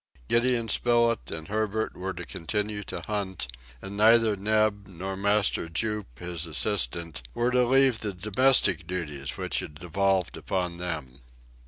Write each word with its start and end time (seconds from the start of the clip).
Gideon 0.27 0.67
Spilett 0.67 1.29
and 1.29 1.47
Herbert 1.47 1.95
were 1.95 2.15
to 2.15 2.25
continue 2.25 2.81
to 2.85 3.01
hunt, 3.05 3.47
and 3.83 3.95
neither 3.95 4.35
Neb 4.35 4.87
nor 4.87 5.15
Master 5.15 5.69
Jup, 5.69 6.17
his 6.17 6.47
assistant, 6.47 7.21
were 7.35 7.51
to 7.51 7.63
leave 7.63 7.99
the 7.99 8.11
domestic 8.11 8.87
duties 8.87 9.37
which 9.37 9.59
had 9.59 9.75
devolved 9.75 10.37
upon 10.37 10.77
them. 10.77 11.19